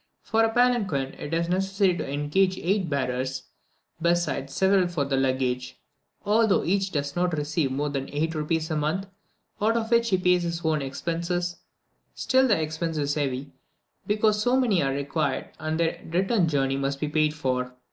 For 0.23 0.43
a 0.43 0.51
palanquin, 0.51 1.13
it 1.19 1.31
is 1.31 1.47
necessary 1.47 1.95
to 1.97 2.09
engage 2.11 2.57
eight 2.57 2.89
bearers, 2.89 3.43
besides 4.01 4.51
several 4.51 4.87
for 4.87 5.05
the 5.05 5.15
luggage. 5.15 5.79
Although 6.25 6.63
each 6.63 6.89
does 6.91 7.15
not 7.15 7.37
receive 7.37 7.71
more 7.71 7.91
than 7.91 8.09
eight 8.11 8.33
rupees 8.33 8.71
a 8.71 8.75
month, 8.75 9.05
out 9.61 9.77
of 9.77 9.91
which 9.91 10.09
he 10.09 10.17
pays 10.17 10.41
his 10.41 10.65
own 10.65 10.81
expenses; 10.81 11.57
still 12.15 12.47
the 12.47 12.59
expense 12.59 12.97
is 12.97 13.13
heavy, 13.13 13.51
because 14.07 14.41
so 14.41 14.59
many 14.59 14.81
are 14.81 14.91
required, 14.91 15.49
and 15.59 15.79
their 15.79 16.01
return 16.09 16.47
journey 16.47 16.77
must 16.77 16.99
be 16.99 17.07
paid 17.07 17.35
for. 17.35 17.75